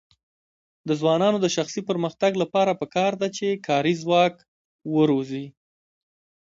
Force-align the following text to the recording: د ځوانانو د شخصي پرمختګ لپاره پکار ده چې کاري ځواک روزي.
د 0.87 0.89
ځوانانو 0.99 1.37
د 1.41 1.47
شخصي 1.55 1.81
پرمختګ 1.89 2.31
لپاره 2.43 2.79
پکار 2.81 3.11
ده 3.21 3.27
چې 3.37 3.47
کاري 3.67 3.93
ځواک 4.01 4.35
روزي. 5.09 5.45